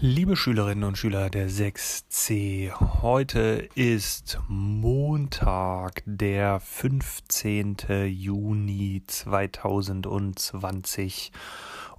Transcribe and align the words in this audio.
Liebe 0.00 0.36
Schülerinnen 0.36 0.84
und 0.84 0.96
Schüler 0.98 1.30
der 1.30 1.48
6c, 1.48 2.72
heute 3.02 3.68
ist 3.74 4.38
Montag, 4.48 6.02
der 6.06 6.60
15. 6.60 7.76
Juni 8.08 9.02
2020 9.06 11.30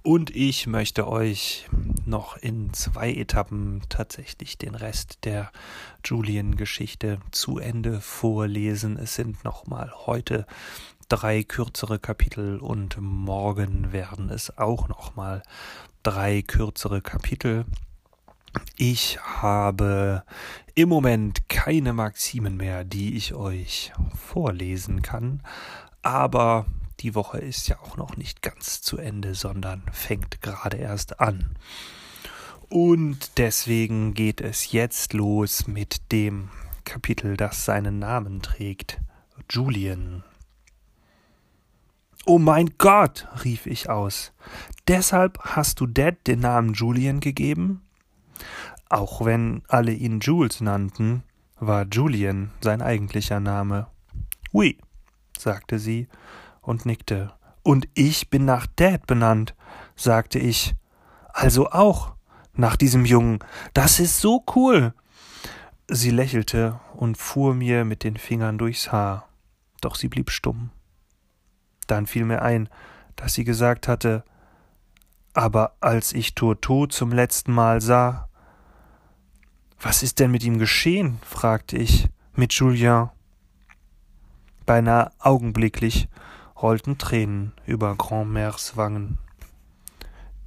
und 0.02 0.36
ich 0.36 0.66
möchte 0.66 1.08
euch 1.08 1.66
noch 2.04 2.36
in 2.36 2.74
zwei 2.74 3.10
Etappen 3.10 3.80
tatsächlich 3.88 4.58
den 4.58 4.74
Rest 4.74 5.24
der 5.24 5.50
Julien-Geschichte 6.04 7.20
zu 7.30 7.58
Ende 7.58 8.02
vorlesen. 8.02 8.98
Es 8.98 9.14
sind 9.14 9.44
nochmal 9.44 9.90
heute 10.06 10.44
drei 11.08 11.42
kürzere 11.42 11.98
Kapitel 11.98 12.58
und 12.58 12.98
morgen 13.00 13.92
werden 13.92 14.28
es 14.28 14.58
auch 14.58 14.88
nochmal 14.88 15.42
drei 16.04 16.42
kürzere 16.42 17.00
Kapitel. 17.00 17.64
Ich 18.76 19.18
habe 19.20 20.22
im 20.76 20.88
Moment 20.88 21.48
keine 21.48 21.92
Maximen 21.92 22.56
mehr, 22.56 22.84
die 22.84 23.16
ich 23.16 23.34
euch 23.34 23.92
vorlesen 24.14 25.02
kann, 25.02 25.42
aber 26.02 26.66
die 27.00 27.14
Woche 27.14 27.38
ist 27.38 27.68
ja 27.68 27.80
auch 27.80 27.96
noch 27.96 28.16
nicht 28.16 28.42
ganz 28.42 28.80
zu 28.80 28.98
Ende, 28.98 29.34
sondern 29.34 29.82
fängt 29.92 30.40
gerade 30.42 30.76
erst 30.76 31.20
an. 31.20 31.56
Und 32.68 33.38
deswegen 33.38 34.14
geht 34.14 34.40
es 34.40 34.72
jetzt 34.72 35.14
los 35.14 35.66
mit 35.66 36.12
dem 36.12 36.50
Kapitel, 36.84 37.36
das 37.36 37.64
seinen 37.64 37.98
Namen 37.98 38.42
trägt. 38.42 39.00
Julian. 39.50 40.22
Oh 42.26 42.38
mein 42.38 42.74
Gott, 42.78 43.28
rief 43.44 43.66
ich 43.66 43.90
aus. 43.90 44.32
Deshalb 44.86 45.38
hast 45.40 45.80
du 45.80 45.86
Dad 45.86 46.26
den 46.26 46.40
Namen 46.40 46.74
Julian 46.74 47.20
gegeben? 47.20 47.82
Auch 48.90 49.24
wenn 49.24 49.62
alle 49.68 49.92
ihn 49.92 50.20
Jules 50.20 50.60
nannten, 50.60 51.22
war 51.58 51.86
Julian 51.90 52.50
sein 52.60 52.82
eigentlicher 52.82 53.40
Name. 53.40 53.86
Oui, 54.52 54.78
sagte 55.38 55.78
sie 55.78 56.06
und 56.60 56.84
nickte. 56.84 57.32
Und 57.62 57.88
ich 57.94 58.28
bin 58.28 58.44
nach 58.44 58.66
Dad 58.76 59.06
benannt, 59.06 59.54
sagte 59.96 60.38
ich. 60.38 60.74
Also 61.32 61.70
auch 61.70 62.14
nach 62.52 62.76
diesem 62.76 63.06
Jungen. 63.06 63.38
Das 63.72 63.98
ist 64.00 64.20
so 64.20 64.44
cool. 64.54 64.92
Sie 65.88 66.10
lächelte 66.10 66.78
und 66.94 67.16
fuhr 67.16 67.54
mir 67.54 67.84
mit 67.84 68.04
den 68.04 68.16
Fingern 68.16 68.58
durchs 68.58 68.92
Haar, 68.92 69.28
doch 69.80 69.96
sie 69.96 70.08
blieb 70.08 70.30
stumm. 70.30 70.70
Dann 71.86 72.06
fiel 72.06 72.24
mir 72.24 72.42
ein, 72.42 72.68
dass 73.16 73.34
sie 73.34 73.44
gesagt 73.44 73.88
hatte, 73.88 74.24
aber 75.34 75.74
als 75.80 76.12
ich 76.12 76.34
Toto 76.34 76.86
zum 76.86 77.12
letzten 77.12 77.52
Mal 77.52 77.80
sah, 77.80 78.28
was 79.80 80.02
ist 80.02 80.20
denn 80.20 80.30
mit 80.30 80.44
ihm 80.44 80.58
geschehen? 80.58 81.18
fragte 81.22 81.76
ich 81.76 82.08
mit 82.34 82.52
Julien. 82.54 83.10
Beinahe 84.64 85.10
augenblicklich 85.18 86.08
rollten 86.56 86.96
Tränen 86.96 87.52
über 87.66 87.92
Grandmères 87.92 88.76
Wangen. 88.76 89.18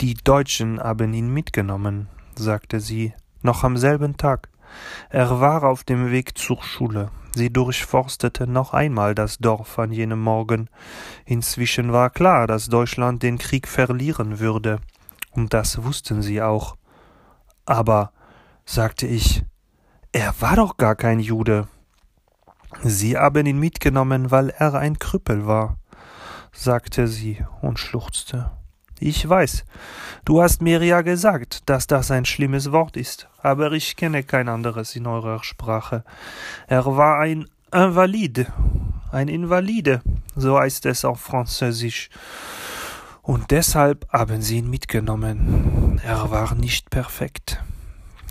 Die 0.02 0.16
Deutschen 0.16 0.80
haben 0.80 1.14
ihn 1.14 1.32
mitgenommen, 1.32 2.08
sagte 2.36 2.80
sie, 2.80 3.14
noch 3.42 3.64
am 3.64 3.78
selben 3.78 4.18
Tag. 4.18 4.50
Er 5.10 5.40
war 5.40 5.64
auf 5.64 5.84
dem 5.84 6.12
Weg 6.12 6.38
zur 6.38 6.62
Schule. 6.64 7.10
Sie 7.34 7.52
durchforstete 7.52 8.48
noch 8.48 8.74
einmal 8.74 9.14
das 9.14 9.38
Dorf 9.38 9.78
an 9.80 9.92
jenem 9.92 10.22
Morgen. 10.22 10.70
Inzwischen 11.26 11.94
war 11.94 12.10
klar, 12.10 12.48
dass 12.48 12.68
Deutschland 12.68 13.22
den 13.22 13.38
Krieg 13.38 13.68
verlieren 13.68 14.40
würde, 14.40 14.80
und 15.32 15.54
das 15.54 15.84
wussten 15.84 16.22
sie 16.22 16.42
auch. 16.42 16.78
Aber 17.66 18.12
sagte 18.66 19.08
ich. 19.08 19.44
Er 20.12 20.34
war 20.40 20.56
doch 20.56 20.78
gar 20.78 20.96
kein 20.96 21.20
Jude. 21.20 21.68
Sie 22.84 23.18
haben 23.18 23.46
ihn 23.46 23.60
mitgenommen, 23.60 24.32
weil 24.32 24.50
er 24.50 24.74
ein 24.76 24.98
Krüppel 25.00 25.46
war, 25.46 25.78
sagte 26.52 27.08
sie 27.08 27.46
und 27.62 27.78
schluchzte. 27.78 28.52
Ich 29.00 29.28
weiß, 29.28 29.64
du 30.26 30.42
hast 30.42 30.62
mir 30.62 30.84
ja 30.84 31.02
gesagt, 31.02 31.70
dass 31.70 31.86
das 31.86 32.10
ein 32.10 32.26
schlimmes 32.26 32.72
Wort 32.72 32.98
ist, 32.98 33.28
aber 33.44 33.72
ich 33.72 33.96
kenne 33.96 34.24
kein 34.24 34.50
anderes 34.50 34.96
in 34.96 35.06
eurer 35.06 35.44
Sprache. 35.44 36.04
Er 36.68 36.86
war 36.86 37.20
ein 37.20 37.48
Invalide, 37.72 38.48
ein 39.12 39.28
Invalide, 39.28 40.02
so 40.36 40.58
heißt 40.60 40.88
es 40.88 41.06
auf 41.06 41.20
Französisch. 41.22 42.10
Und 43.22 43.52
deshalb 43.52 44.08
haben 44.12 44.42
sie 44.42 44.58
ihn 44.58 44.70
mitgenommen. 44.70 46.02
Er 46.04 46.32
war 46.32 46.56
nicht 46.56 46.90
perfekt. 46.90 47.62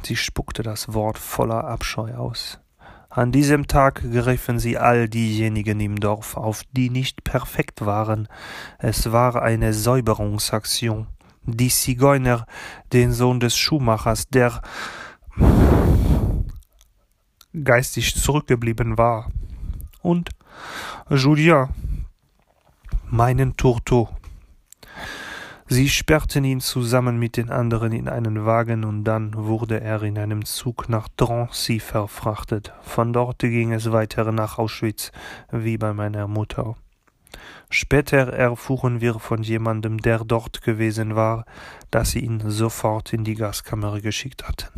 Sie 0.03 0.17
spuckte 0.17 0.63
das 0.63 0.95
Wort 0.95 1.19
voller 1.19 1.65
Abscheu 1.65 2.15
aus. 2.15 2.59
An 3.17 3.33
diesem 3.33 3.67
Tag 3.67 4.03
griffen 4.13 4.59
sie 4.59 4.77
all 4.77 5.09
diejenigen 5.09 5.81
im 5.81 5.99
Dorf 5.99 6.37
auf, 6.37 6.65
die 6.73 6.91
nicht 6.91 7.25
perfekt 7.25 7.87
waren. 7.87 8.29
Es 8.79 9.11
war 9.11 9.41
eine 9.41 9.73
Säuberungsaktion. 9.73 11.07
Die 11.45 11.71
Zigeuner, 11.71 12.45
den 12.93 13.15
Sohn 13.15 13.41
des 13.41 13.57
Schuhmachers, 13.57 14.29
der 14.29 14.61
geistig 17.65 18.17
zurückgeblieben 18.17 18.99
war. 18.99 19.33
Und 20.03 20.29
Julien, 21.09 21.71
meinen 23.09 23.57
Tourteau. 23.57 24.11
Sie 25.69 25.89
sperrten 25.89 26.45
ihn 26.45 26.61
zusammen 26.61 27.19
mit 27.19 27.37
den 27.37 27.51
anderen 27.51 27.91
in 27.91 28.09
einen 28.09 28.47
Wagen 28.47 28.85
und 28.85 29.03
dann 29.03 29.35
wurde 29.35 29.81
er 29.81 30.01
in 30.05 30.17
einem 30.17 30.45
Zug 30.45 30.89
nach 30.89 31.09
Drancy 31.17 31.81
verfrachtet. 31.81 32.73
Von 32.83 33.13
dort 33.13 33.41
ging 33.41 33.73
es 33.73 33.91
weiter 33.91 34.31
nach 34.31 34.59
Auschwitz, 34.59 35.11
wie 35.51 35.77
bei 35.77 35.93
meiner 35.93 36.29
Mutter. 36.29 36.77
Später 37.69 38.33
erfuhren 38.33 39.01
wir 39.01 39.19
von 39.19 39.43
jemandem, 39.43 39.99
der 39.99 40.21
dort 40.21 40.63
gewesen 40.63 41.17
war, 41.17 41.45
dass 41.91 42.13
sie 42.13 42.21
ihn 42.21 42.49
sofort 42.49 43.13
in 43.13 43.25
die 43.25 43.35
Gaskammer 43.35 44.01
geschickt 44.01 44.47
hatten. 44.47 44.69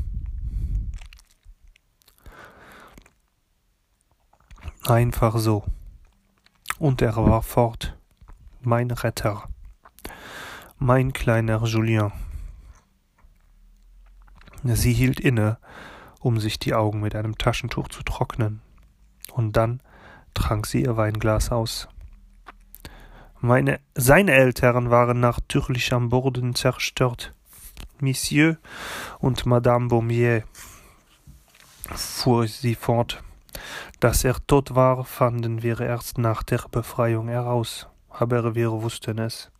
Einfach 4.86 5.36
so. 5.36 5.64
Und 6.78 7.02
er 7.02 7.14
war 7.16 7.42
fort, 7.42 7.94
mein 8.62 8.90
Retter. 8.90 9.48
Mein 10.80 11.12
kleiner 11.12 11.64
Julien. 11.64 12.12
Sie 14.62 14.92
hielt 14.92 15.18
inne, 15.18 15.58
um 16.20 16.38
sich 16.38 16.60
die 16.60 16.72
Augen 16.72 17.00
mit 17.00 17.16
einem 17.16 17.36
Taschentuch 17.36 17.88
zu 17.88 18.04
trocknen, 18.04 18.62
und 19.32 19.56
dann 19.56 19.82
trank 20.34 20.66
sie 20.66 20.82
ihr 20.84 20.96
Weinglas 20.96 21.50
aus. 21.50 21.88
Meine, 23.40 23.80
seine 23.96 24.34
Eltern 24.34 24.88
waren 24.88 25.18
natürlich 25.18 25.92
am 25.92 26.10
Boden 26.10 26.54
zerstört. 26.54 27.34
Monsieur 27.98 28.56
und 29.18 29.46
Madame 29.46 29.88
Baumier, 29.88 30.44
fuhr 31.92 32.46
sie 32.46 32.76
fort. 32.76 33.24
Dass 33.98 34.22
er 34.22 34.36
tot 34.46 34.76
war, 34.76 35.04
fanden 35.04 35.64
wir 35.64 35.80
erst 35.80 36.18
nach 36.18 36.44
der 36.44 36.64
Befreiung 36.70 37.26
heraus, 37.26 37.88
aber 38.10 38.54
wir 38.54 38.70
wussten 38.70 39.18
es. 39.18 39.50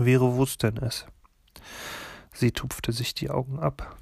Wir 0.00 0.20
wussten 0.20 0.76
es. 0.76 1.06
Sie 2.32 2.52
tupfte 2.52 2.92
sich 2.92 3.14
die 3.14 3.30
Augen 3.30 3.58
ab. 3.58 3.96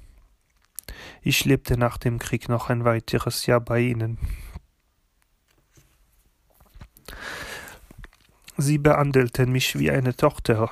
Ich 1.23 1.43
lebte 1.43 1.75
nach 1.75 1.97
dem 1.97 2.19
Krieg 2.19 2.49
noch 2.49 2.69
ein 2.69 2.85
weiteres 2.85 3.47
Jahr 3.47 3.59
bei 3.59 3.79
ihnen. 3.79 4.19
Sie 8.57 8.77
behandelten 8.77 9.51
mich 9.51 9.79
wie 9.79 9.89
eine 9.89 10.15
Tochter. 10.15 10.69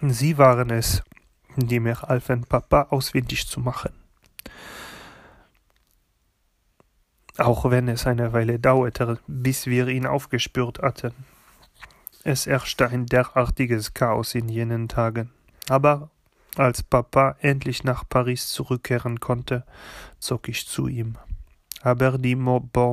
Sie 0.00 0.38
waren 0.38 0.70
es, 0.70 1.02
die 1.56 1.80
mir 1.80 2.00
halfen, 2.00 2.46
Papa 2.46 2.86
auswendig 2.88 3.46
zu 3.46 3.60
machen. 3.60 3.92
Auch 7.36 7.70
wenn 7.70 7.88
es 7.88 8.06
eine 8.06 8.32
Weile 8.32 8.58
dauerte, 8.58 9.18
bis 9.26 9.66
wir 9.66 9.88
ihn 9.88 10.06
aufgespürt 10.06 10.78
hatten. 10.78 11.33
Es 12.26 12.46
herrschte 12.46 12.88
ein 12.88 13.04
derartiges 13.04 13.92
Chaos 13.92 14.34
in 14.34 14.48
jenen 14.48 14.88
Tagen. 14.88 15.30
Aber 15.68 16.08
als 16.56 16.82
Papa 16.82 17.36
endlich 17.40 17.84
nach 17.84 18.08
Paris 18.08 18.48
zurückkehren 18.48 19.20
konnte, 19.20 19.66
zog 20.20 20.48
ich 20.48 20.66
zu 20.66 20.88
ihm. 20.88 21.18
Aber 21.82 22.16
die 22.16 22.34
Baumières 22.34 22.90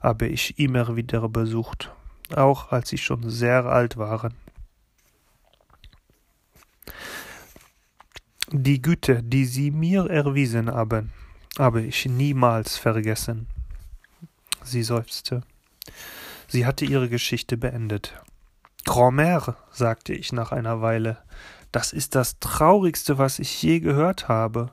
habe 0.00 0.28
ich 0.28 0.56
immer 0.60 0.94
wieder 0.94 1.28
besucht, 1.28 1.92
auch 2.32 2.70
als 2.70 2.90
sie 2.90 2.98
schon 2.98 3.28
sehr 3.28 3.64
alt 3.64 3.96
waren. 3.96 4.34
Die 8.52 8.80
Güte, 8.80 9.24
die 9.24 9.46
sie 9.46 9.72
mir 9.72 10.08
erwiesen 10.08 10.70
haben, 10.70 11.10
habe 11.58 11.82
ich 11.82 12.06
niemals 12.06 12.78
vergessen. 12.78 13.48
Sie 14.62 14.84
seufzte. 14.84 15.42
Sie 16.48 16.66
hatte 16.66 16.84
ihre 16.84 17.08
Geschichte 17.08 17.56
beendet. 17.56 18.14
Grand-Mère, 18.84 19.56
sagte 19.70 20.12
ich 20.12 20.32
nach 20.32 20.52
einer 20.52 20.80
Weile, 20.80 21.18
das 21.72 21.92
ist 21.92 22.14
das 22.14 22.38
Traurigste, 22.38 23.18
was 23.18 23.38
ich 23.38 23.62
je 23.62 23.80
gehört 23.80 24.28
habe. 24.28 24.72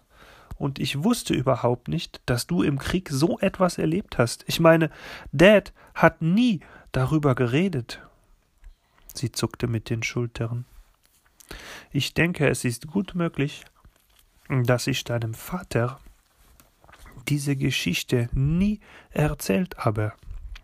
Und 0.56 0.80
ich 0.80 1.04
wusste 1.04 1.34
überhaupt 1.34 1.88
nicht, 1.88 2.22
dass 2.26 2.48
du 2.48 2.62
im 2.62 2.78
Krieg 2.78 3.10
so 3.10 3.40
etwas 3.40 3.78
erlebt 3.78 4.18
hast. 4.18 4.46
Ich 4.48 4.60
meine, 4.60 4.92
Dad 5.32 5.74
hat 5.96 6.22
nie 6.22 6.62
darüber 6.92 7.36
geredet. 7.36 8.02
Sie 9.14 9.32
zuckte 9.32 9.68
mit 9.68 9.90
den 9.90 10.04
Schultern. 10.04 10.66
Ich 11.92 12.14
denke, 12.14 12.48
es 12.48 12.64
ist 12.66 12.88
gut 12.88 13.16
möglich, 13.16 13.66
dass 14.48 14.88
ich 14.88 15.04
deinem 15.04 15.34
Vater 15.34 16.00
diese 17.28 17.56
Geschichte 17.56 18.30
nie 18.34 18.80
erzählt 19.12 19.78
habe, 19.78 20.14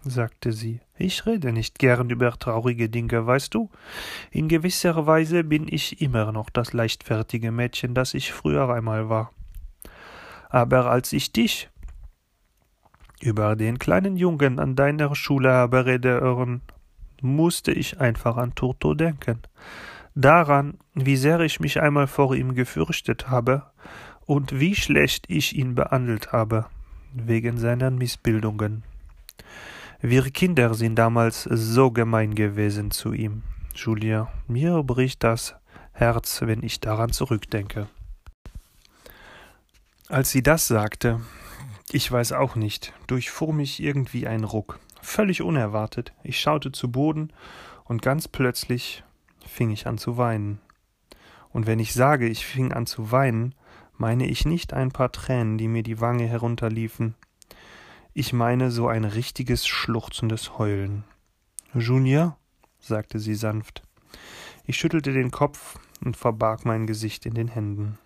sagte 0.04 0.52
sie. 0.52 0.80
Ich 0.98 1.26
rede 1.26 1.52
nicht 1.52 1.80
gern 1.80 2.10
über 2.10 2.32
traurige 2.38 2.90
Dinge, 2.90 3.26
weißt 3.26 3.54
du? 3.54 3.70
In 4.32 4.48
gewisser 4.48 5.06
Weise 5.06 5.44
bin 5.44 5.68
ich 5.68 6.02
immer 6.02 6.32
noch 6.32 6.50
das 6.50 6.74
leichtfertige 6.74 7.52
Mädchen, 7.52 7.94
das 7.94 8.14
ich 8.14 8.32
früher 8.34 8.70
einmal 8.70 9.10
war. 9.10 9.32
Aber 10.50 10.90
als 10.90 11.14
ich 11.14 11.32
dich 11.32 11.70
über 13.22 13.56
den 13.56 13.80
kleinen 13.80 14.18
Jungen 14.18 14.60
an 14.60 14.76
deiner 14.76 15.16
Schule 15.16 15.52
habe 15.52 15.86
rede 15.86 16.22
hören, 16.22 16.62
musste 17.22 17.72
ich 17.72 18.00
einfach 18.00 18.38
an 18.38 18.56
Turto 18.56 18.94
denken. 18.94 19.40
Daran, 20.16 20.78
wie 20.94 21.18
sehr 21.18 21.40
ich 21.42 21.60
mich 21.60 21.82
einmal 21.82 22.08
vor 22.08 22.36
ihm 22.36 22.56
gefürchtet 22.56 23.30
habe 23.30 23.64
und 24.26 24.60
wie 24.60 24.76
schlecht 24.76 25.26
ich 25.28 25.56
ihn 25.56 25.76
behandelt 25.76 26.32
habe, 26.32 26.66
wegen 27.14 27.58
seiner 27.58 27.92
Missbildungen. 27.92 28.84
Wir 30.02 30.24
Kinder 30.32 30.74
sind 30.76 30.96
damals 30.96 31.44
so 31.44 31.92
gemein 31.92 32.34
gewesen 32.34 32.90
zu 32.90 33.12
ihm. 33.12 33.44
Julia, 33.76 34.32
mir 34.48 34.82
bricht 34.82 35.26
das 35.26 35.56
Herz, 35.92 36.40
wenn 36.42 36.64
ich 36.64 36.80
daran 36.80 37.12
zurückdenke. 37.12 37.90
Als 40.08 40.32
sie 40.32 40.42
das 40.42 40.70
sagte, 40.70 41.20
ich 41.92 42.10
weiß 42.10 42.32
auch 42.32 42.56
nicht, 42.56 42.94
durchfuhr 43.08 43.52
mich 43.52 43.84
irgendwie 43.84 44.26
ein 44.26 44.46
Ruck. 44.46 44.80
Völlig 45.02 45.42
unerwartet. 45.42 46.14
Ich 46.24 46.40
schaute 46.40 46.72
zu 46.72 46.90
Boden 46.90 47.34
und 47.84 48.02
ganz 48.02 48.30
plötzlich 48.30 49.04
fing 49.46 49.70
ich 49.70 49.86
an 49.86 49.98
zu 49.98 50.16
weinen. 50.16 50.62
Und 51.50 51.68
wenn 51.68 51.80
ich 51.80 51.94
sage, 51.94 52.30
ich 52.30 52.46
fing 52.46 52.72
an 52.72 52.86
zu 52.86 53.12
weinen, 53.12 53.54
meine 53.98 54.28
ich 54.28 54.46
nicht 54.46 54.72
ein 54.72 54.92
paar 54.92 55.12
Tränen, 55.12 55.58
die 55.58 55.68
mir 55.68 55.84
die 55.84 56.00
Wange 56.00 56.26
herunterliefen, 56.26 57.16
ich 58.20 58.34
meine 58.34 58.70
so 58.70 58.90
ein 58.90 59.06
richtiges 59.06 59.66
schluchzendes 59.66 60.58
Heulen. 60.58 61.06
Junior? 61.74 62.38
sagte 62.82 63.18
sie 63.18 63.34
sanft. 63.34 63.82
Ich 64.66 64.76
schüttelte 64.76 65.14
den 65.14 65.32
Kopf 65.32 65.80
und 66.04 66.18
verbarg 66.18 66.66
mein 66.66 66.86
Gesicht 66.86 67.26
in 67.26 67.34
den 67.34 67.48
Händen. 67.48 67.98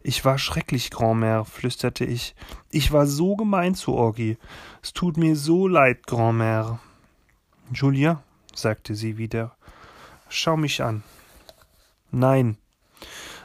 Ich 0.00 0.24
war 0.24 0.38
schrecklich, 0.38 0.88
Grandmère, 0.88 1.44
flüsterte 1.44 2.04
ich. 2.04 2.34
Ich 2.68 2.90
war 2.90 3.06
so 3.06 3.36
gemein 3.36 3.76
zu 3.76 3.94
Orgi. 3.94 4.38
Es 4.82 4.92
tut 4.92 5.18
mir 5.18 5.36
so 5.36 5.68
leid, 5.68 6.04
Grandmère. 6.08 6.80
Julia, 7.72 8.24
sagte 8.56 8.96
sie 8.96 9.18
wieder, 9.18 9.56
schau 10.28 10.56
mich 10.56 10.82
an. 10.82 11.04
Nein, 12.10 12.58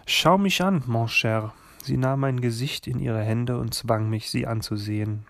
schau 0.07 0.39
mich 0.39 0.63
an, 0.63 0.81
mon 0.87 1.07
cher. 1.07 1.53
Sie 1.83 1.97
nahm 1.97 2.19
mein 2.21 2.41
Gesicht 2.41 2.87
in 2.87 2.99
ihre 2.99 3.21
Hände 3.21 3.57
und 3.57 3.73
zwang 3.73 4.09
mich, 4.09 4.29
sie 4.29 4.47
anzusehen. 4.47 5.25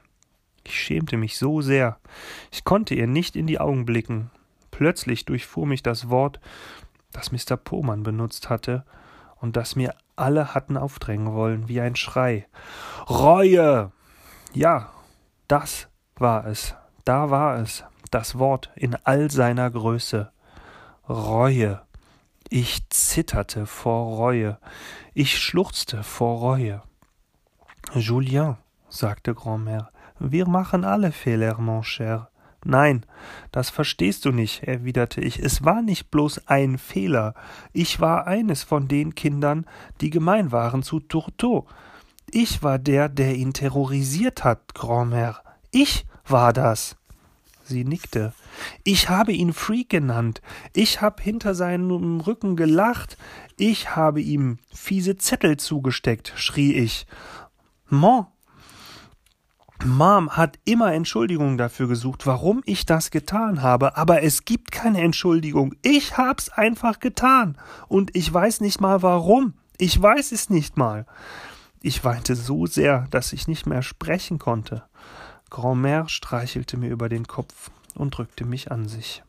Ich 0.64 0.80
schämte 0.80 1.18
mich 1.18 1.38
so 1.38 1.62
sehr. 1.62 1.98
Ich 2.52 2.64
konnte 2.64 2.96
ihr 2.96 3.08
nicht 3.08 3.36
in 3.36 3.48
die 3.48 3.60
Augen 3.60 3.86
blicken. 3.86 4.32
Plötzlich 4.72 5.26
durchfuhr 5.26 5.66
mich 5.66 5.84
das 5.84 6.10
Wort, 6.10 6.40
das 7.12 7.32
Mr. 7.32 7.58
Pohmann 7.58 8.04
benutzt 8.04 8.50
hatte 8.50 8.86
und 9.38 9.56
das 9.56 9.76
mir 9.76 9.96
alle 10.16 10.54
hatten 10.54 10.78
aufdrängen 10.78 11.34
wollen, 11.34 11.68
wie 11.68 11.82
ein 11.82 11.96
Schrei. 11.96 12.48
Reue! 13.10 13.92
Ja, 14.54 14.92
das 15.48 15.88
war 16.16 16.46
es. 16.46 16.76
Da 17.06 17.30
war 17.30 17.58
es. 17.58 17.84
Das 18.12 18.38
Wort 18.38 18.72
in 18.76 18.96
all 19.04 19.32
seiner 19.32 19.70
Größe. 19.70 20.32
Reue. 21.08 21.82
Ich 22.52 22.90
zitterte 22.90 23.68
vor 23.68 24.18
Reue, 24.18 24.58
ich 25.14 25.38
schluchzte 25.38 26.02
vor 26.02 26.40
Reue. 26.40 26.82
Julien, 27.94 28.58
sagte 28.90 29.34
Grandmère, 29.34 29.90
wir 30.18 30.48
machen 30.48 30.84
alle 30.84 31.12
Fehler, 31.12 31.60
mon 31.60 31.84
cher. 31.84 32.32
Nein, 32.66 33.06
das 33.52 33.70
verstehst 33.70 34.26
du 34.26 34.32
nicht, 34.32 34.64
erwiderte 34.64 35.22
ich. 35.22 35.38
Es 35.38 35.64
war 35.64 35.84
nicht 35.84 36.10
bloß 36.10 36.48
ein 36.48 36.80
Fehler. 36.80 37.36
Ich 37.72 38.02
war 38.02 38.26
eines 38.26 38.64
von 38.64 38.88
den 38.88 39.14
Kindern, 39.14 39.68
die 40.02 40.10
gemein 40.10 40.52
waren 40.52 40.82
zu 40.82 41.00
Tourteau. 41.00 41.68
Ich 42.32 42.64
war 42.64 42.80
der, 42.80 43.10
der 43.10 43.36
ihn 43.36 43.54
terrorisiert 43.54 44.44
hat, 44.44 44.74
Grandmère. 44.74 45.36
Ich 45.70 46.08
war 46.26 46.52
das. 46.52 46.96
Sie 47.64 47.86
nickte. 47.86 48.34
Ich 48.84 49.10
habe 49.10 49.32
ihn 49.32 49.54
Freak 49.54 49.90
genannt. 49.90 50.42
Ich 50.74 51.02
habe 51.02 51.22
hinter 51.22 51.56
seinem 51.56 52.20
Rücken 52.22 52.56
gelacht. 52.56 53.18
Ich 53.58 53.96
habe 53.96 54.22
ihm 54.22 54.60
fiese 54.74 55.18
Zettel 55.18 55.58
zugesteckt, 55.58 56.34
schrie 56.36 56.74
ich. 56.74 57.06
Mom, 57.90 58.28
Mom 59.86 60.32
hat 60.32 60.60
immer 60.66 60.94
Entschuldigungen 60.94 61.58
dafür 61.58 61.88
gesucht, 61.88 62.28
warum 62.28 62.62
ich 62.66 62.86
das 62.86 63.12
getan 63.12 63.62
habe, 63.62 63.96
aber 63.96 64.24
es 64.24 64.44
gibt 64.44 64.72
keine 64.72 65.02
Entschuldigung. 65.02 65.74
Ich 65.82 66.18
hab's 66.18 66.50
einfach 66.50 67.00
getan. 67.00 67.58
Und 67.88 68.16
ich 68.16 68.32
weiß 68.32 68.60
nicht 68.60 68.82
mal 68.82 69.02
warum. 69.02 69.54
Ich 69.78 70.00
weiß 70.02 70.34
es 70.34 70.50
nicht 70.50 70.76
mal. 70.76 71.06
Ich 71.82 72.04
weinte 72.04 72.36
so 72.36 72.66
sehr, 72.66 73.08
dass 73.10 73.32
ich 73.32 73.48
nicht 73.48 73.66
mehr 73.66 73.82
sprechen 73.82 74.38
konnte. 74.38 74.84
Grandmère 75.50 76.10
streichelte 76.10 76.76
mir 76.76 76.90
über 76.90 77.08
den 77.08 77.26
Kopf 77.26 77.72
und 78.00 78.18
drückte 78.18 78.46
mich 78.46 78.72
an 78.72 78.88
sich. 78.88 79.24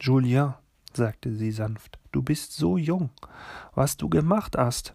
Julien, 0.00 0.54
sagte 0.94 1.32
sie 1.32 1.52
sanft, 1.52 1.98
du 2.12 2.22
bist 2.22 2.52
so 2.52 2.76
jung. 2.76 3.10
Was 3.74 3.96
du 3.96 4.08
gemacht 4.08 4.56
hast, 4.56 4.94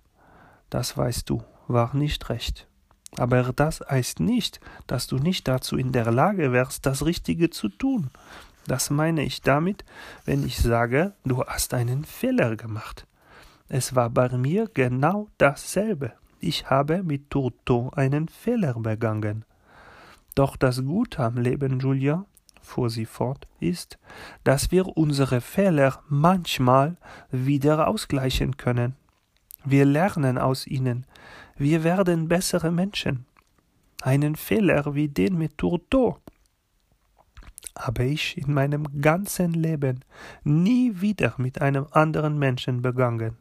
das 0.69 0.97
weißt 0.97 1.29
du, 1.29 1.43
war 1.67 1.95
nicht 1.95 2.29
recht. 2.29 2.67
Aber 3.17 3.51
das 3.53 3.81
heißt 3.81 4.19
nicht, 4.19 4.59
dass 4.85 5.07
du 5.07 5.17
nicht 5.17 5.47
dazu 5.47 5.77
in 5.77 5.91
der 5.91 6.11
Lage 6.11 6.51
wärst, 6.51 6.85
das 6.85 7.05
Richtige 7.05 7.49
zu 7.49 7.69
tun. 7.69 8.09
Das 8.67 8.89
meine 8.89 9.23
ich 9.23 9.41
damit, 9.41 9.85
wenn 10.25 10.45
ich 10.45 10.57
sage, 10.57 11.13
du 11.23 11.43
hast 11.43 11.73
einen 11.73 12.03
Fehler 12.03 12.55
gemacht. 12.57 13.07
Es 13.69 13.95
war 13.95 14.09
bei 14.09 14.29
mir 14.37 14.69
genau 14.73 15.29
dasselbe. 15.37 16.13
Ich 16.39 16.69
habe 16.69 17.01
mit 17.01 17.29
Turto 17.29 17.91
einen 17.95 18.27
Fehler 18.27 18.73
begangen. 18.75 19.45
Doch 20.35 20.55
das 20.55 20.83
Gute 20.83 21.23
am 21.23 21.37
Leben, 21.37 21.79
Julia, 21.79 22.25
fuhr 22.67 22.89
sie 22.89 23.05
fort, 23.05 23.47
ist, 23.59 23.97
dass 24.43 24.71
wir 24.71 24.97
unsere 24.97 25.41
Fehler 25.41 26.03
manchmal 26.07 26.97
wieder 27.31 27.87
ausgleichen 27.87 28.57
können. 28.57 28.95
Wir 29.65 29.85
lernen 29.85 30.37
aus 30.37 30.67
ihnen, 30.67 31.05
wir 31.57 31.83
werden 31.83 32.27
bessere 32.27 32.71
Menschen. 32.71 33.25
Einen 34.01 34.35
Fehler 34.35 34.93
wie 34.93 35.07
den 35.07 35.37
mit 35.37 35.57
Turto 35.57 36.19
habe 37.77 38.05
ich 38.05 38.37
in 38.37 38.53
meinem 38.53 39.01
ganzen 39.01 39.53
Leben 39.53 40.03
nie 40.43 41.01
wieder 41.01 41.33
mit 41.37 41.61
einem 41.61 41.87
anderen 41.91 42.37
Menschen 42.37 42.81
begangen. 42.81 43.37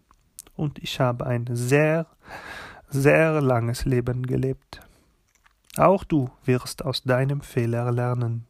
Und 0.57 0.79
ich 0.79 1.01
habe 1.01 1.27
ein 1.27 1.47
sehr, 1.51 2.07
sehr 2.89 3.41
langes 3.41 3.85
Leben 3.85 4.27
gelebt. 4.27 4.81
Auch 5.77 6.05
du 6.05 6.31
wirst 6.45 6.85
aus 6.85 7.03
deinem 7.03 7.41
Fehler 7.41 7.93
lernen. 7.93 8.47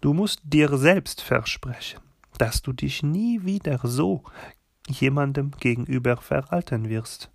Du 0.00 0.14
musst 0.14 0.40
dir 0.44 0.78
selbst 0.78 1.20
versprechen, 1.20 2.00
dass 2.38 2.62
du 2.62 2.72
dich 2.72 3.02
nie 3.02 3.44
wieder 3.44 3.78
so 3.82 4.24
jemandem 4.88 5.50
gegenüber 5.60 6.16
verhalten 6.16 6.88
wirst. 6.88 7.30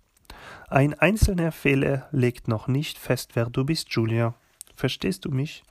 Ein 0.68 0.94
einzelner 0.94 1.52
Fehler 1.52 2.08
legt 2.10 2.48
noch 2.48 2.66
nicht 2.66 2.98
fest, 2.98 3.30
wer 3.34 3.46
du 3.46 3.64
bist, 3.64 3.90
Julia. 3.90 4.34
Verstehst 4.74 5.24
du 5.24 5.30
mich? 5.30 5.62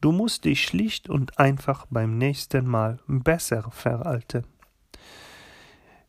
Du 0.00 0.12
musst 0.12 0.44
dich 0.44 0.62
schlicht 0.62 1.08
und 1.08 1.38
einfach 1.38 1.86
beim 1.88 2.18
nächsten 2.18 2.66
Mal 2.66 3.00
besser 3.06 3.70
verhalten. 3.70 4.44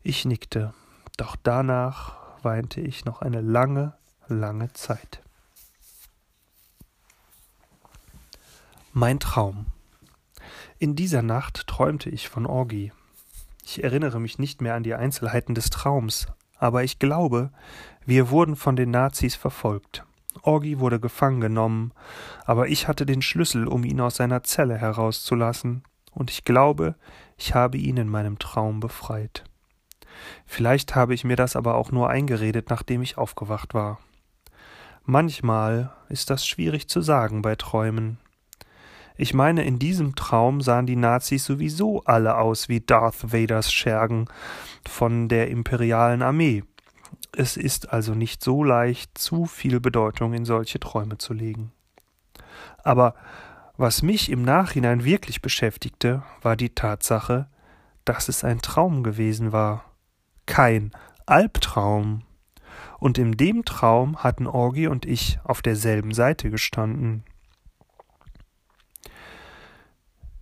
Ich 0.02 0.26
nickte, 0.26 0.74
doch 1.16 1.34
danach 1.42 2.14
weinte 2.44 2.80
ich 2.80 3.06
noch 3.06 3.22
eine 3.22 3.40
lange, 3.40 3.94
lange 4.28 4.72
Zeit. 4.74 5.22
Mein 8.92 9.18
Traum. 9.18 9.66
In 10.78 10.94
dieser 10.94 11.22
Nacht 11.22 11.66
träumte 11.66 12.10
ich 12.10 12.28
von 12.28 12.44
Orgi. 12.44 12.92
Ich 13.64 13.82
erinnere 13.82 14.20
mich 14.20 14.38
nicht 14.38 14.60
mehr 14.60 14.74
an 14.74 14.82
die 14.82 14.94
Einzelheiten 14.94 15.54
des 15.54 15.70
Traums, 15.70 16.26
aber 16.58 16.84
ich 16.84 16.98
glaube, 16.98 17.50
wir 18.04 18.28
wurden 18.28 18.56
von 18.56 18.76
den 18.76 18.90
Nazis 18.90 19.36
verfolgt. 19.36 20.04
Orgi 20.42 20.78
wurde 20.78 21.00
gefangen 21.00 21.40
genommen, 21.40 21.92
aber 22.44 22.68
ich 22.68 22.88
hatte 22.88 23.06
den 23.06 23.22
Schlüssel, 23.22 23.66
um 23.66 23.84
ihn 23.84 24.02
aus 24.02 24.16
seiner 24.16 24.42
Zelle 24.42 24.76
herauszulassen, 24.76 25.82
und 26.12 26.30
ich 26.30 26.44
glaube, 26.44 26.94
ich 27.38 27.54
habe 27.54 27.78
ihn 27.78 27.96
in 27.96 28.08
meinem 28.08 28.38
Traum 28.38 28.80
befreit. 28.80 29.44
Vielleicht 30.44 30.94
habe 30.94 31.14
ich 31.14 31.24
mir 31.24 31.36
das 31.36 31.56
aber 31.56 31.76
auch 31.76 31.90
nur 31.90 32.10
eingeredet, 32.10 32.68
nachdem 32.68 33.00
ich 33.00 33.16
aufgewacht 33.16 33.72
war. 33.72 33.98
Manchmal 35.04 35.92
ist 36.10 36.28
das 36.28 36.46
schwierig 36.46 36.88
zu 36.88 37.00
sagen 37.00 37.40
bei 37.40 37.54
Träumen. 37.56 38.18
Ich 39.16 39.32
meine, 39.32 39.64
in 39.64 39.78
diesem 39.78 40.14
Traum 40.14 40.60
sahen 40.60 40.86
die 40.86 40.96
Nazis 40.96 41.44
sowieso 41.44 42.02
alle 42.04 42.36
aus 42.36 42.68
wie 42.68 42.80
Darth 42.80 43.32
Vaders 43.32 43.72
Schergen 43.72 44.26
von 44.86 45.28
der 45.28 45.48
imperialen 45.48 46.22
Armee. 46.22 46.64
Es 47.32 47.56
ist 47.56 47.92
also 47.92 48.14
nicht 48.14 48.42
so 48.42 48.62
leicht, 48.62 49.16
zu 49.16 49.46
viel 49.46 49.80
Bedeutung 49.80 50.34
in 50.34 50.44
solche 50.44 50.80
Träume 50.80 51.18
zu 51.18 51.32
legen. 51.32 51.72
Aber 52.82 53.14
was 53.76 54.02
mich 54.02 54.30
im 54.30 54.42
Nachhinein 54.42 55.04
wirklich 55.04 55.42
beschäftigte, 55.42 56.22
war 56.40 56.56
die 56.56 56.74
Tatsache, 56.74 57.46
dass 58.04 58.28
es 58.28 58.44
ein 58.44 58.60
Traum 58.60 59.02
gewesen 59.02 59.52
war. 59.52 59.84
Kein 60.46 60.92
Albtraum. 61.26 62.22
Und 62.98 63.18
in 63.18 63.32
dem 63.32 63.64
Traum 63.64 64.16
hatten 64.18 64.46
Orgi 64.46 64.86
und 64.86 65.04
ich 65.04 65.38
auf 65.44 65.60
derselben 65.60 66.14
Seite 66.14 66.50
gestanden. 66.50 67.24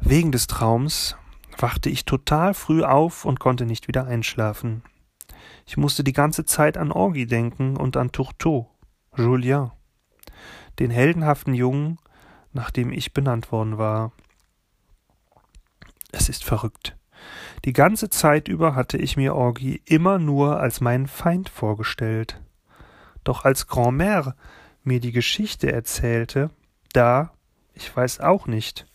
Wegen 0.07 0.33
des 0.33 0.47
Traums 0.47 1.17
wachte 1.57 1.89
ich 1.89 2.05
total 2.05 2.53
früh 2.53 2.83
auf 2.85 3.25
und 3.25 3.41
konnte 3.41 3.65
nicht 3.65 3.89
wieder 3.89 4.07
einschlafen. 4.07 4.83
Ich 5.65 5.79
musste 5.79 6.05
die 6.05 6.13
ganze 6.13 6.45
Zeit 6.45 6.77
an 6.77 6.93
Orgi 6.93 7.27
denken 7.27 7.79
und 7.79 7.97
an 7.97 8.13
Tourteau, 8.13 8.71
Julien, 9.17 9.71
den 10.79 10.91
heldenhaften 10.91 11.55
Jungen, 11.55 11.99
nach 12.53 12.71
dem 12.71 12.93
ich 12.93 13.15
benannt 13.15 13.51
worden 13.51 13.79
war. 13.79 14.13
Es 16.13 16.29
ist 16.29 16.45
verrückt. 16.45 16.99
Die 17.65 17.73
ganze 17.73 18.11
Zeit 18.11 18.47
über 18.47 18.75
hatte 18.75 18.99
ich 18.99 19.17
mir 19.17 19.35
Orgi 19.35 19.81
immer 19.87 20.19
nur 20.19 20.61
als 20.61 20.83
meinen 20.83 21.07
Feind 21.07 21.49
vorgestellt. 21.49 22.43
Doch 23.25 23.47
als 23.47 23.69
Grand'mère 23.69 24.35
mir 24.83 25.01
die 25.01 25.13
Geschichte 25.13 25.73
erzählte, 25.73 26.51
da, 26.93 27.33
ich 27.73 27.97
weiß 27.97 28.21
auch 28.21 28.47
nicht, 28.47 28.87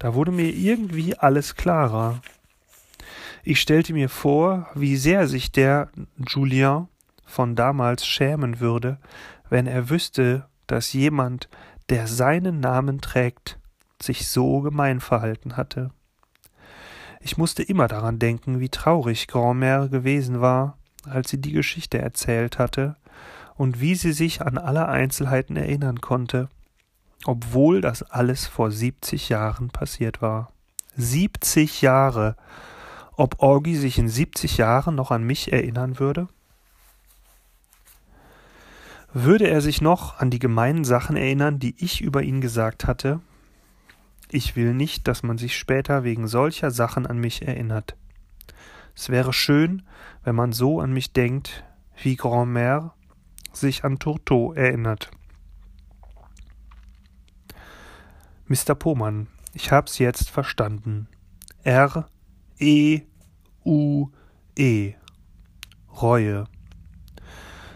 da 0.00 0.14
wurde 0.14 0.32
mir 0.32 0.48
irgendwie 0.48 1.16
alles 1.16 1.54
klarer. 1.54 2.20
Ich 3.44 3.60
stellte 3.60 3.92
mir 3.92 4.08
vor, 4.08 4.68
wie 4.74 4.96
sehr 4.96 5.28
sich 5.28 5.52
der 5.52 5.90
Julien 6.16 6.88
von 7.24 7.54
damals 7.54 8.06
schämen 8.06 8.60
würde, 8.60 8.98
wenn 9.50 9.66
er 9.66 9.90
wüsste, 9.90 10.46
dass 10.66 10.94
jemand, 10.94 11.48
der 11.90 12.06
seinen 12.06 12.60
Namen 12.60 13.00
trägt, 13.00 13.58
sich 14.00 14.26
so 14.28 14.60
gemein 14.60 15.00
verhalten 15.00 15.56
hatte. 15.56 15.90
Ich 17.20 17.36
musste 17.36 17.62
immer 17.62 17.86
daran 17.86 18.18
denken, 18.18 18.58
wie 18.58 18.70
traurig 18.70 19.26
Grand'mère 19.28 19.88
gewesen 19.88 20.40
war, 20.40 20.78
als 21.04 21.28
sie 21.28 21.40
die 21.40 21.52
Geschichte 21.52 21.98
erzählt 21.98 22.58
hatte, 22.58 22.96
und 23.56 23.80
wie 23.82 23.94
sie 23.94 24.12
sich 24.12 24.40
an 24.40 24.56
alle 24.56 24.88
Einzelheiten 24.88 25.56
erinnern 25.56 26.00
konnte, 26.00 26.48
obwohl 27.24 27.80
das 27.80 28.02
alles 28.02 28.46
vor 28.46 28.70
70 28.70 29.28
Jahren 29.28 29.68
passiert 29.68 30.22
war. 30.22 30.52
70 30.96 31.82
Jahre. 31.82 32.36
Ob 33.16 33.42
Orgi 33.42 33.76
sich 33.76 33.98
in 33.98 34.08
70 34.08 34.56
Jahren 34.56 34.94
noch 34.94 35.10
an 35.10 35.22
mich 35.22 35.52
erinnern 35.52 35.98
würde? 35.98 36.28
Würde 39.12 39.48
er 39.48 39.60
sich 39.60 39.80
noch 39.80 40.18
an 40.18 40.30
die 40.30 40.38
gemeinen 40.38 40.84
Sachen 40.84 41.16
erinnern, 41.16 41.58
die 41.58 41.74
ich 41.78 42.00
über 42.00 42.22
ihn 42.22 42.40
gesagt 42.40 42.86
hatte? 42.86 43.20
Ich 44.30 44.54
will 44.54 44.72
nicht, 44.72 45.08
dass 45.08 45.24
man 45.24 45.36
sich 45.36 45.58
später 45.58 46.04
wegen 46.04 46.28
solcher 46.28 46.70
Sachen 46.70 47.06
an 47.06 47.18
mich 47.18 47.46
erinnert. 47.46 47.96
Es 48.94 49.08
wäre 49.08 49.32
schön, 49.32 49.82
wenn 50.22 50.36
man 50.36 50.52
so 50.52 50.80
an 50.80 50.92
mich 50.92 51.12
denkt, 51.12 51.64
wie 52.02 52.14
Grand'mère 52.14 52.92
sich 53.52 53.84
an 53.84 53.98
Tourteau 53.98 54.52
erinnert. 54.52 55.10
Mr. 58.50 58.74
Pohmann, 58.74 59.28
ich 59.52 59.70
hab's 59.70 59.98
jetzt 59.98 60.28
verstanden. 60.28 61.06
R 61.62 62.08
E 62.58 63.02
U 63.64 64.08
E 64.58 64.94
Reue. 66.02 66.48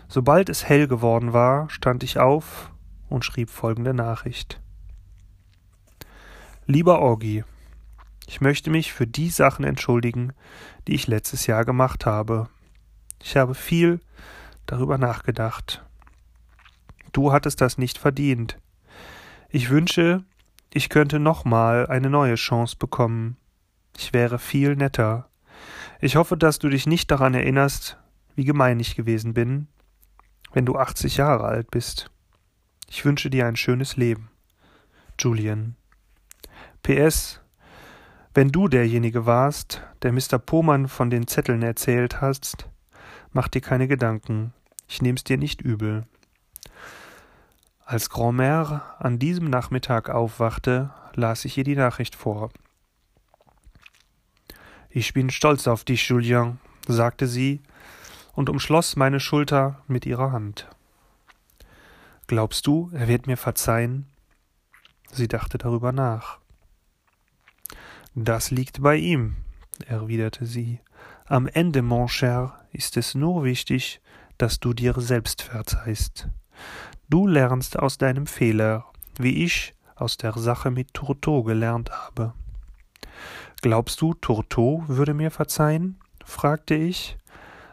Sobald 0.09 0.49
es 0.49 0.69
hell 0.69 0.89
geworden 0.89 1.33
war, 1.33 1.71
stand 1.71 2.03
ich 2.03 2.19
auf 2.19 2.73
und 3.09 3.25
schrieb 3.25 3.51
folgende 3.51 3.95
Nachricht. 3.95 4.61
Lieber 6.67 6.99
Orgi, 6.99 7.45
ich 8.27 8.41
möchte 8.41 8.71
mich 8.71 8.93
für 8.93 9.07
die 9.07 9.31
Sachen 9.31 9.65
entschuldigen, 9.65 10.33
die 10.89 10.97
ich 10.97 11.07
letztes 11.07 11.47
Jahr 11.47 11.65
gemacht 11.65 12.05
habe. 12.05 12.49
Ich 13.23 13.37
habe 13.37 13.55
viel 13.55 14.01
darüber 14.67 14.99
nachgedacht. 14.99 15.85
Du 17.13 17.31
hattest 17.31 17.61
das 17.61 17.79
nicht 17.79 17.97
verdient. 17.97 18.59
Ich 19.51 19.71
wünsche, 19.71 20.25
ich 20.75 20.89
könnte 20.89 21.21
nochmal 21.21 21.87
eine 21.87 22.11
neue 22.11 22.35
Chance 22.35 22.77
bekommen. 22.77 23.37
Ich 23.97 24.13
wäre 24.13 24.41
viel 24.41 24.75
netter. 24.75 25.31
Ich 26.01 26.17
hoffe, 26.17 26.37
dass 26.37 26.59
du 26.59 26.69
dich 26.69 26.87
nicht 26.87 27.13
daran 27.13 27.33
erinnerst, 27.33 27.97
wie 28.35 28.45
gemein 28.45 28.81
ich 28.81 28.97
gewesen 28.97 29.35
bin, 29.35 29.69
wenn 30.53 30.67
du 30.67 30.77
80 30.77 31.17
Jahre 31.17 31.45
alt 31.45 31.71
bist. 31.71 32.11
Ich 32.89 33.05
wünsche 33.05 33.31
dir 33.31 33.47
ein 33.47 33.55
schönes 33.55 33.97
Leben. 33.97 34.31
Julian. 35.17 35.77
PS. 36.83 37.41
Wenn 38.35 38.49
du 38.49 38.67
derjenige 38.67 39.27
warst, 39.27 39.81
der 40.03 40.11
Mr. 40.11 40.41
Pohmann 40.45 40.89
von 40.89 41.09
den 41.09 41.29
Zetteln 41.29 41.63
erzählt 41.63 42.21
hast, 42.21 42.69
mach 43.33 43.47
dir 43.47 43.61
keine 43.61 43.87
Gedanken. 43.87 44.53
Ich 44.89 45.01
nehm's 45.01 45.23
dir 45.23 45.39
nicht 45.39 45.63
übel. 45.63 46.05
Als 47.87 48.11
Grand'mère 48.11 48.81
an 48.99 49.19
diesem 49.19 49.51
Nachmittag 49.51 50.09
aufwachte, 50.09 50.91
las 51.13 51.45
ich 51.45 51.59
ihr 51.59 51.65
die 51.65 51.77
Nachricht 51.77 52.15
vor. 52.15 52.51
Ich 54.89 55.13
bin 55.13 55.29
stolz 55.29 55.67
auf 55.67 55.85
dich, 55.85 56.09
Julien, 56.09 56.61
sagte 56.89 57.27
sie 57.27 57.61
und 58.33 58.49
umschloss 58.49 58.97
meine 58.97 59.21
Schulter 59.21 59.83
mit 59.87 60.07
ihrer 60.07 60.33
Hand. 60.33 60.67
Glaubst 62.27 62.67
du, 62.67 62.91
er 62.95 63.07
wird 63.07 63.27
mir 63.27 63.37
verzeihen? 63.37 64.07
Sie 65.13 65.29
dachte 65.29 65.59
darüber 65.59 65.93
nach. 65.93 66.39
Das 68.15 68.51
liegt 68.51 68.81
bei 68.81 68.97
ihm, 68.97 69.37
erwiderte 69.87 70.47
sie. 70.47 70.81
Am 71.27 71.47
Ende, 71.49 71.83
mon 71.83 72.09
cher, 72.09 72.65
ist 72.73 72.97
es 72.97 73.15
nur 73.15 73.45
wichtig, 73.45 74.01
dass 74.39 74.59
du 74.59 74.73
dir 74.73 74.95
selbst 74.99 75.43
verzeihst. 75.43 76.29
Du 77.11 77.27
lernst 77.27 77.79
aus 77.79 77.99
deinem 77.99 78.27
Fehler, 78.27 78.87
wie 79.19 79.45
ich 79.45 79.75
aus 79.95 80.17
der 80.17 80.33
Sache 80.33 80.71
mit 80.71 80.95
Tourteau 80.95 81.43
gelernt 81.43 81.91
habe. 81.91 82.33
Glaubst 83.61 84.01
du, 84.01 84.15
Tourteau 84.15 84.85
würde 84.87 85.15
mir 85.15 85.31
verzeihen? 85.31 85.99
fragte 86.25 86.75
ich, 86.75 87.19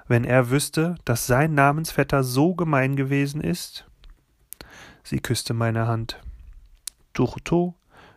wenn 0.07 0.25
er 0.25 0.49
wüsste, 0.49 0.95
dass 1.05 1.27
sein 1.27 1.53
Namensvetter 1.53 2.23
so 2.23 2.55
gemein 2.55 2.97
gewesen 2.97 3.41
ist? 3.41 3.85
Sie 5.03 5.19
küsste 5.19 5.53
meine 5.53 5.87
Hand. 5.87 6.19
Tourteau 7.13 7.75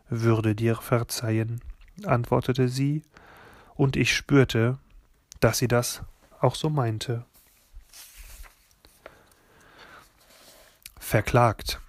würde 0.09 0.55
dir 0.55 0.77
verzeihen, 0.77 1.61
antwortete 2.05 2.69
sie, 2.69 3.03
und 3.77 3.97
ich 3.97 4.15
spürte, 4.15 4.79
dass 5.41 5.59
sie 5.59 5.69
das 5.69 6.03
auch 6.41 6.55
so 6.55 6.71
meinte. 6.71 7.25
Verklagt. 11.05 11.81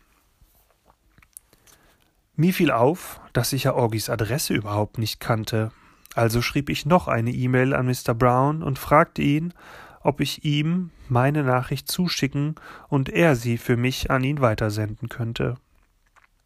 Mir 2.35 2.53
fiel 2.53 2.71
auf, 2.71 3.21
dass 3.33 3.53
ich 3.53 3.63
ja 3.63 3.73
Orgis 3.73 4.09
Adresse 4.09 4.53
überhaupt 4.53 4.97
nicht 4.97 5.19
kannte, 5.19 5.71
also 6.15 6.41
schrieb 6.41 6.69
ich 6.69 6.85
noch 6.85 7.07
eine 7.07 7.31
E-Mail 7.31 7.73
an 7.73 7.87
Mr. 7.87 8.13
Brown 8.13 8.61
und 8.61 8.79
fragte 8.79 9.21
ihn, 9.21 9.53
ob 10.01 10.21
ich 10.21 10.45
ihm 10.45 10.91
meine 11.07 11.43
Nachricht 11.43 11.89
zuschicken 11.89 12.55
und 12.89 13.09
er 13.09 13.35
sie 13.35 13.57
für 13.57 13.77
mich 13.77 14.11
an 14.11 14.23
ihn 14.23 14.41
weitersenden 14.41 15.09
könnte. 15.09 15.55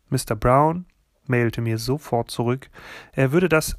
Mr. 0.09 0.35
Brown 0.35 0.85
mailte 1.25 1.61
mir 1.61 1.77
sofort 1.77 2.31
zurück, 2.31 2.69
er 3.11 3.31
würde 3.31 3.49
das 3.49 3.77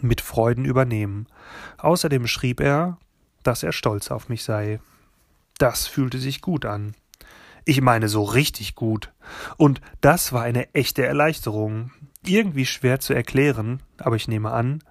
mit 0.00 0.20
Freuden 0.20 0.64
übernehmen. 0.64 1.26
Außerdem 1.78 2.26
schrieb 2.26 2.60
er, 2.60 2.98
dass 3.42 3.62
er 3.62 3.72
stolz 3.72 4.10
auf 4.10 4.28
mich 4.28 4.42
sei. 4.42 4.80
Das 5.62 5.86
fühlte 5.86 6.18
sich 6.18 6.40
gut 6.40 6.64
an. 6.66 6.96
Ich 7.64 7.80
meine 7.82 8.08
so 8.08 8.24
richtig 8.24 8.74
gut. 8.74 9.12
Und 9.56 9.80
das 10.00 10.32
war 10.32 10.42
eine 10.42 10.74
echte 10.74 11.06
Erleichterung. 11.06 11.92
Irgendwie 12.26 12.66
schwer 12.66 12.98
zu 12.98 13.14
erklären, 13.14 13.80
aber 13.98 14.16
ich 14.16 14.26
nehme 14.26 14.50
an, 14.50 14.82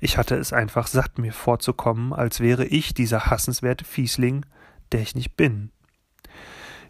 ich 0.00 0.18
hatte 0.18 0.34
es 0.34 0.52
einfach 0.52 0.88
satt, 0.88 1.20
mir 1.20 1.32
vorzukommen, 1.32 2.12
als 2.12 2.40
wäre 2.40 2.64
ich 2.64 2.92
dieser 2.92 3.26
hassenswerte 3.26 3.84
Fiesling, 3.84 4.44
der 4.90 4.98
ich 4.98 5.14
nicht 5.14 5.36
bin. 5.36 5.70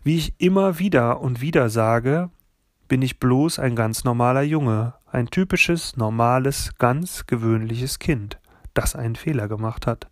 Wie 0.02 0.16
ich 0.16 0.32
immer 0.38 0.78
wieder 0.78 1.20
und 1.20 1.42
wieder 1.42 1.68
sage, 1.68 2.30
bin 2.88 3.02
ich 3.02 3.20
bloß 3.20 3.58
ein 3.58 3.76
ganz 3.76 4.02
normaler 4.02 4.44
Junge, 4.44 4.94
Ein 5.04 5.26
typisches, 5.26 5.94
normales, 5.98 6.72
ganz 6.78 7.26
gewöhnliches 7.26 7.98
Kind, 7.98 8.38
das 8.76 8.94
einen 8.94 9.16
Fehler 9.16 9.48
gemacht 9.48 9.86
hat. 9.86 10.08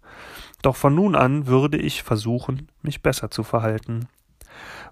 Doch 0.63 0.77
von 0.77 0.95
nun 0.95 1.15
an 1.15 1.47
würde 1.47 1.77
ich 1.77 2.03
versuchen, 2.03 2.69
mich 2.83 3.03
besser 3.03 3.31
zu 3.31 3.43
verhalten. 3.43 4.09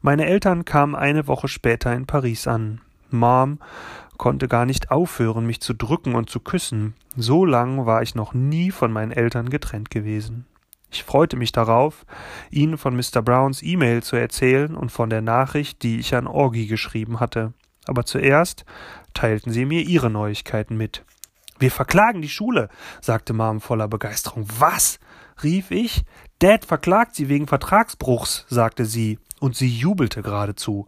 Meine 0.00 0.26
Eltern 0.26 0.64
kamen 0.64 0.94
eine 0.94 1.26
Woche 1.26 1.48
später 1.48 1.94
in 1.94 2.06
Paris 2.06 2.46
an. 2.46 2.80
Mom 3.10 3.58
konnte 4.16 4.48
gar 4.48 4.66
nicht 4.66 4.90
aufhören, 4.90 5.46
mich 5.46 5.60
zu 5.60 5.74
drücken 5.74 6.14
und 6.14 6.30
zu 6.30 6.40
küssen. 6.40 6.94
So 7.16 7.44
lang 7.44 7.86
war 7.86 8.02
ich 8.02 8.14
noch 8.14 8.34
nie 8.34 8.70
von 8.70 8.92
meinen 8.92 9.12
Eltern 9.12 9.50
getrennt 9.50 9.90
gewesen. 9.90 10.46
Ich 10.90 11.04
freute 11.04 11.36
mich 11.36 11.52
darauf, 11.52 12.04
ihnen 12.50 12.76
von 12.76 12.94
Mr. 12.94 13.22
Browns 13.22 13.62
E-Mail 13.62 14.02
zu 14.02 14.16
erzählen 14.16 14.74
und 14.74 14.92
von 14.92 15.08
der 15.08 15.22
Nachricht, 15.22 15.82
die 15.82 15.98
ich 15.98 16.14
an 16.14 16.26
Orgi 16.26 16.66
geschrieben 16.66 17.18
hatte. 17.18 17.54
Aber 17.86 18.04
zuerst 18.04 18.64
teilten 19.14 19.52
sie 19.52 19.64
mir 19.64 19.82
ihre 19.82 20.10
Neuigkeiten 20.10 20.76
mit. 20.76 21.04
Wir 21.62 21.70
verklagen 21.70 22.22
die 22.22 22.28
Schule, 22.28 22.68
sagte 23.00 23.32
Mom 23.32 23.60
voller 23.60 23.86
Begeisterung. 23.86 24.48
Was? 24.58 24.98
rief 25.44 25.70
ich. 25.70 26.02
Dad 26.40 26.64
verklagt 26.64 27.14
sie 27.14 27.28
wegen 27.28 27.46
Vertragsbruchs, 27.46 28.46
sagte 28.48 28.84
sie, 28.84 29.20
und 29.38 29.54
sie 29.54 29.68
jubelte 29.68 30.22
geradezu. 30.22 30.86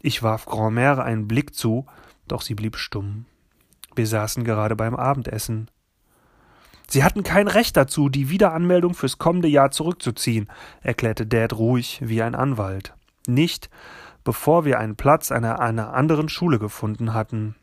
Ich 0.00 0.22
warf 0.22 0.46
Grandmère 0.46 1.02
einen 1.02 1.26
Blick 1.26 1.56
zu, 1.56 1.86
doch 2.28 2.42
sie 2.42 2.54
blieb 2.54 2.76
stumm. 2.76 3.24
Wir 3.96 4.06
saßen 4.06 4.44
gerade 4.44 4.76
beim 4.76 4.94
Abendessen. 4.94 5.72
Sie 6.86 7.02
hatten 7.02 7.24
kein 7.24 7.48
Recht 7.48 7.76
dazu, 7.76 8.08
die 8.08 8.30
Wiederanmeldung 8.30 8.94
fürs 8.94 9.18
kommende 9.18 9.48
Jahr 9.48 9.72
zurückzuziehen, 9.72 10.46
erklärte 10.82 11.26
Dad 11.26 11.52
ruhig 11.54 11.98
wie 12.00 12.22
ein 12.22 12.36
Anwalt. 12.36 12.94
Nicht, 13.26 13.70
bevor 14.22 14.64
wir 14.64 14.78
einen 14.78 14.94
Platz 14.94 15.32
an 15.32 15.44
einer 15.44 15.94
anderen 15.94 16.28
Schule 16.28 16.60
gefunden 16.60 17.12
hatten. 17.12 17.56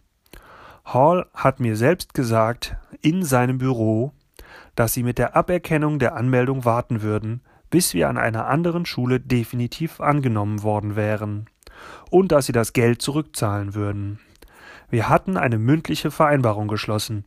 Hall 0.85 1.27
hat 1.33 1.59
mir 1.59 1.75
selbst 1.75 2.13
gesagt, 2.13 2.75
in 3.01 3.23
seinem 3.23 3.57
Büro, 3.57 4.11
dass 4.75 4.93
sie 4.93 5.03
mit 5.03 5.17
der 5.17 5.35
Aberkennung 5.35 5.99
der 5.99 6.15
Anmeldung 6.15 6.65
warten 6.65 7.01
würden, 7.01 7.41
bis 7.69 7.93
wir 7.93 8.09
an 8.09 8.17
einer 8.17 8.47
anderen 8.47 8.85
Schule 8.85 9.19
definitiv 9.19 10.01
angenommen 10.01 10.61
worden 10.63 10.95
wären, 10.95 11.49
und 12.09 12.31
dass 12.31 12.45
sie 12.45 12.51
das 12.51 12.73
Geld 12.73 13.01
zurückzahlen 13.01 13.73
würden. 13.73 14.19
Wir 14.89 15.09
hatten 15.09 15.37
eine 15.37 15.57
mündliche 15.57 16.11
Vereinbarung 16.11 16.67
geschlossen. 16.67 17.25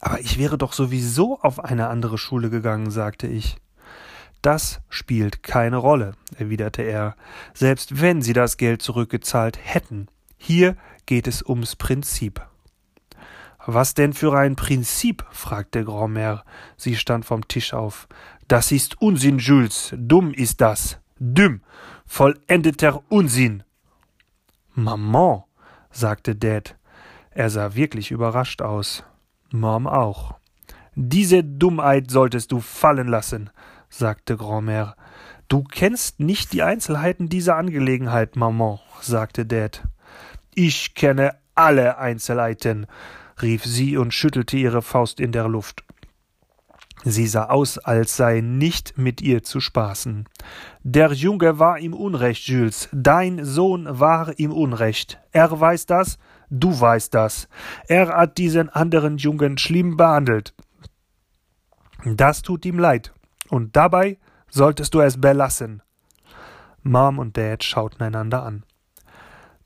Aber 0.00 0.20
ich 0.20 0.38
wäre 0.38 0.58
doch 0.58 0.72
sowieso 0.72 1.40
auf 1.40 1.62
eine 1.64 1.88
andere 1.88 2.18
Schule 2.18 2.50
gegangen, 2.50 2.90
sagte 2.90 3.26
ich. 3.26 3.56
Das 4.42 4.80
spielt 4.88 5.42
keine 5.42 5.76
Rolle, 5.76 6.12
erwiderte 6.36 6.82
er, 6.82 7.14
selbst 7.52 8.00
wenn 8.00 8.22
Sie 8.22 8.32
das 8.32 8.56
Geld 8.56 8.80
zurückgezahlt 8.80 9.58
hätten. 9.62 10.08
Hier 10.42 10.74
geht 11.04 11.26
es 11.26 11.42
ums 11.42 11.76
Prinzip. 11.76 12.40
Was 13.66 13.92
denn 13.92 14.14
für 14.14 14.32
ein 14.32 14.56
Prinzip? 14.56 15.22
fragte 15.30 15.82
Grandmère. 15.82 16.44
Sie 16.78 16.96
stand 16.96 17.26
vom 17.26 17.46
Tisch 17.46 17.74
auf. 17.74 18.08
Das 18.48 18.72
ist 18.72 19.02
Unsinn, 19.02 19.38
Jules. 19.38 19.94
Dumm 19.94 20.32
ist 20.32 20.62
das. 20.62 20.98
Dumm. 21.18 21.60
Vollendeter 22.06 23.02
Unsinn. 23.10 23.64
Maman, 24.74 25.42
sagte 25.90 26.34
Dad. 26.34 26.74
Er 27.32 27.50
sah 27.50 27.74
wirklich 27.74 28.10
überrascht 28.10 28.62
aus. 28.62 29.04
Mom 29.50 29.86
auch. 29.86 30.36
Diese 30.94 31.44
Dummheit 31.44 32.10
solltest 32.10 32.50
du 32.50 32.60
fallen 32.60 33.08
lassen, 33.08 33.50
sagte 33.90 34.36
Grandmère. 34.36 34.94
Du 35.48 35.64
kennst 35.64 36.18
nicht 36.18 36.54
die 36.54 36.62
Einzelheiten 36.62 37.28
dieser 37.28 37.56
Angelegenheit, 37.56 38.36
Maman, 38.36 38.78
sagte 39.02 39.44
Dad. 39.44 39.82
Ich 40.54 40.94
kenne 40.94 41.36
alle 41.54 41.98
Einzelheiten, 41.98 42.86
rief 43.40 43.64
sie 43.64 43.96
und 43.96 44.12
schüttelte 44.12 44.56
ihre 44.56 44.82
Faust 44.82 45.20
in 45.20 45.32
der 45.32 45.48
Luft. 45.48 45.84
Sie 47.04 47.26
sah 47.26 47.46
aus, 47.46 47.78
als 47.78 48.16
sei 48.16 48.40
nicht 48.42 48.98
mit 48.98 49.22
ihr 49.22 49.42
zu 49.42 49.60
spaßen. 49.60 50.28
Der 50.82 51.12
Junge 51.12 51.58
war 51.58 51.78
im 51.78 51.94
Unrecht, 51.94 52.46
Jules. 52.46 52.90
Dein 52.92 53.42
Sohn 53.44 53.86
war 53.88 54.38
im 54.38 54.52
Unrecht. 54.52 55.18
Er 55.32 55.58
weiß 55.58 55.86
das, 55.86 56.18
du 56.50 56.78
weißt 56.78 57.14
das. 57.14 57.48
Er 57.88 58.08
hat 58.08 58.36
diesen 58.36 58.68
anderen 58.68 59.16
Jungen 59.16 59.56
schlimm 59.56 59.96
behandelt. 59.96 60.54
Das 62.04 62.42
tut 62.42 62.66
ihm 62.66 62.78
leid. 62.78 63.12
Und 63.48 63.76
dabei 63.76 64.18
solltest 64.50 64.92
du 64.92 65.00
es 65.00 65.18
belassen. 65.18 65.82
Mom 66.82 67.18
und 67.18 67.36
Dad 67.36 67.64
schauten 67.64 68.02
einander 68.02 68.42
an. 68.42 68.64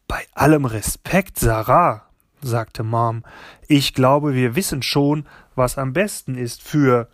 Bei 0.06 0.26
allem 0.34 0.64
Respekt, 0.64 1.38
Sarah, 1.38 2.02
sagte 2.42 2.82
Mom, 2.82 3.24
ich 3.68 3.94
glaube, 3.94 4.34
wir 4.34 4.54
wissen 4.54 4.82
schon, 4.82 5.26
was 5.54 5.78
am 5.78 5.92
besten 5.92 6.36
ist 6.36 6.62
für 6.62 7.08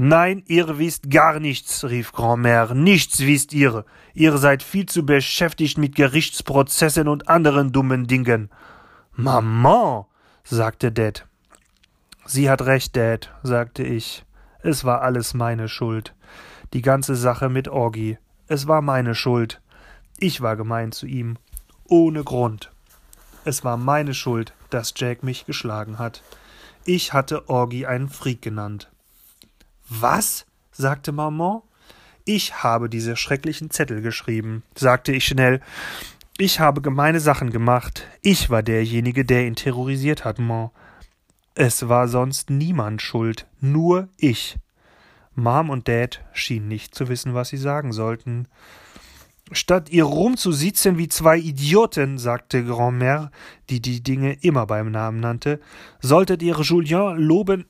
Nein, 0.00 0.44
ihr 0.46 0.78
wisst 0.78 1.10
gar 1.10 1.40
nichts, 1.40 1.82
rief 1.82 2.12
Grandmère. 2.12 2.72
Nichts 2.72 3.18
wisst 3.18 3.52
ihr. 3.52 3.84
Ihr 4.14 4.38
seid 4.38 4.62
viel 4.62 4.86
zu 4.86 5.04
beschäftigt 5.04 5.76
mit 5.76 5.96
Gerichtsprozessen 5.96 7.08
und 7.08 7.28
anderen 7.28 7.72
dummen 7.72 8.06
Dingen. 8.06 8.48
Maman, 9.16 10.04
sagte 10.44 10.92
Dad. 10.92 11.26
Sie 12.26 12.48
hat 12.48 12.62
recht, 12.62 12.96
Dad, 12.96 13.34
sagte 13.42 13.82
ich. 13.82 14.24
Es 14.62 14.84
war 14.84 15.02
alles 15.02 15.34
meine 15.34 15.66
Schuld. 15.66 16.14
Die 16.74 16.82
ganze 16.82 17.16
Sache 17.16 17.48
mit 17.48 17.66
Orgi. 17.66 18.18
Es 18.46 18.68
war 18.68 18.82
meine 18.82 19.16
Schuld. 19.16 19.60
Ich 20.20 20.40
war 20.40 20.54
gemein 20.54 20.92
zu 20.92 21.06
ihm. 21.06 21.38
Ohne 21.88 22.22
Grund. 22.22 22.70
Es 23.46 23.64
war 23.64 23.78
meine 23.78 24.12
Schuld, 24.12 24.52
dass 24.68 24.92
Jack 24.94 25.22
mich 25.22 25.46
geschlagen 25.46 25.98
hat. 25.98 26.22
Ich 26.84 27.14
hatte 27.14 27.48
Orgi 27.48 27.86
einen 27.86 28.10
Freak 28.10 28.42
genannt. 28.42 28.90
Was? 29.88 30.44
sagte 30.70 31.12
Maman. 31.12 31.62
Ich 32.26 32.62
habe 32.62 32.90
diese 32.90 33.16
schrecklichen 33.16 33.70
Zettel 33.70 34.02
geschrieben, 34.02 34.62
sagte 34.74 35.12
ich 35.12 35.24
schnell. 35.24 35.62
Ich 36.36 36.60
habe 36.60 36.82
gemeine 36.82 37.20
Sachen 37.20 37.50
gemacht. 37.50 38.06
Ich 38.20 38.50
war 38.50 38.62
derjenige, 38.62 39.24
der 39.24 39.46
ihn 39.46 39.56
terrorisiert 39.56 40.26
hat, 40.26 40.38
Mom. 40.38 40.70
Es 41.54 41.88
war 41.88 42.06
sonst 42.06 42.50
niemand 42.50 43.00
schuld, 43.00 43.46
nur 43.60 44.08
ich. 44.18 44.58
Mom 45.34 45.70
und 45.70 45.88
Dad 45.88 46.22
schienen 46.34 46.68
nicht 46.68 46.94
zu 46.94 47.08
wissen, 47.08 47.32
was 47.32 47.48
sie 47.48 47.56
sagen 47.56 47.92
sollten. 47.92 48.46
Statt 49.52 49.88
ihr 49.90 50.04
rumzusitzen 50.04 50.98
wie 50.98 51.08
zwei 51.08 51.38
Idioten, 51.38 52.18
sagte 52.18 52.62
Grandmère, 52.62 53.30
die 53.70 53.80
die 53.80 54.02
Dinge 54.02 54.34
immer 54.42 54.66
beim 54.66 54.90
Namen 54.90 55.20
nannte, 55.20 55.60
solltet 56.00 56.42
ihr 56.42 56.60
Julien 56.60 57.16
loben 57.16 57.64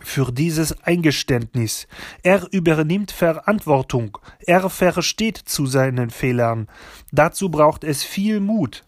für 0.00 0.32
dieses 0.32 0.82
Eingeständnis. 0.82 1.86
Er 2.22 2.48
übernimmt 2.50 3.12
Verantwortung. 3.12 4.18
Er 4.40 4.68
versteht 4.68 5.36
zu 5.36 5.66
seinen 5.66 6.10
Fehlern. 6.10 6.68
Dazu 7.12 7.50
braucht 7.50 7.84
es 7.84 8.02
viel 8.02 8.40
Mut. 8.40 8.84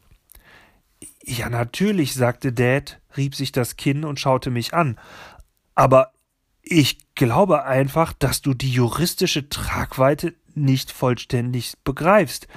Ja, 1.22 1.48
natürlich, 1.48 2.14
sagte 2.14 2.52
Dad, 2.52 3.00
rieb 3.16 3.35
sich 3.35 3.52
das 3.52 3.76
Kinn 3.76 4.04
und 4.04 4.20
schaute 4.20 4.50
mich 4.50 4.74
an. 4.74 4.98
Aber 5.74 6.12
ich 6.62 6.98
glaube 7.14 7.64
einfach, 7.64 8.12
dass 8.12 8.42
du 8.42 8.54
die 8.54 8.70
juristische 8.70 9.48
Tragweite 9.48 10.35
nicht 10.57 10.90
vollständig 10.90 11.75
begreifst. 11.85 12.49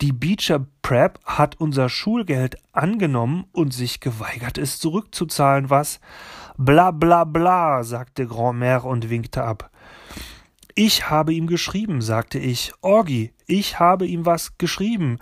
Die 0.00 0.12
Beecher 0.12 0.66
Prep 0.82 1.18
hat 1.24 1.60
unser 1.60 1.88
Schulgeld 1.88 2.56
angenommen 2.72 3.44
und 3.52 3.72
sich 3.72 4.00
geweigert, 4.00 4.58
es 4.58 4.78
zurückzuzahlen, 4.78 5.70
was 5.70 6.00
Bla 6.58 6.90
bla 6.90 7.24
bla, 7.24 7.84
sagte 7.84 8.24
Grandmère 8.24 8.84
und 8.84 9.10
winkte 9.10 9.44
ab. 9.44 9.70
Ich 10.74 11.10
habe 11.10 11.32
ihm 11.32 11.46
geschrieben, 11.46 12.02
sagte 12.02 12.38
ich. 12.38 12.72
Orgi, 12.82 13.32
ich 13.46 13.78
habe 13.78 14.06
ihm 14.06 14.26
was 14.26 14.58
geschrieben 14.58 15.18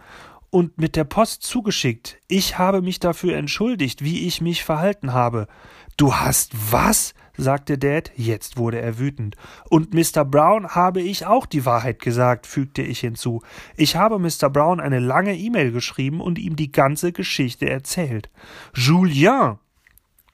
und 0.51 0.79
mit 0.79 0.95
der 0.95 1.05
Post 1.05 1.43
zugeschickt. 1.43 2.19
Ich 2.29 2.59
habe 2.59 2.83
mich 2.83 3.01
dafür 3.01 3.37
entschuldigt, 3.37 4.05
wie 4.05 4.27
ich 4.27 4.41
mich 4.41 4.63
verhalten 4.63 5.13
habe. 5.13 5.49
Du 5.97 6.15
hast 6.15 6.53
was? 6.73 7.15
Sagte 7.37 7.79
Dad, 7.79 8.13
jetzt 8.17 8.57
wurde 8.57 8.81
er 8.81 8.99
wütend. 8.99 9.37
Und 9.69 9.93
Mr. 9.95 10.25
Brown 10.25 10.69
habe 10.69 11.01
ich 11.01 11.27
auch 11.27 11.47
die 11.47 11.67
Wahrheit 11.67 12.01
gesagt, 12.01 12.47
fügte 12.47 12.83
ich 12.83 13.01
hinzu. 13.01 13.43
Ich 13.77 13.97
habe 13.97 14.19
Mr. 14.19 14.51
Brown 14.51 14.81
eine 14.81 15.01
lange 15.01 15.37
E-Mail 15.37 15.73
geschrieben 15.73 16.21
und 16.21 16.39
ihm 16.39 16.57
die 16.57 16.73
ganze 16.73 17.13
Geschichte 17.13 17.69
erzählt. 17.69 18.31
Julien! 18.75 19.59